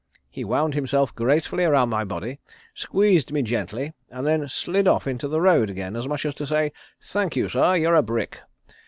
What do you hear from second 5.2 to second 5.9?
the road